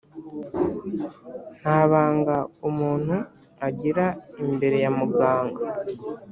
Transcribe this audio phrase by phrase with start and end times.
[1.59, 2.37] nta banga
[2.69, 3.15] umuntu
[3.67, 4.05] agira
[4.43, 5.61] imbere ya muganga.